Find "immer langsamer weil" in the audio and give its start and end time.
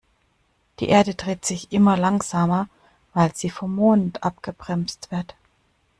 1.71-3.35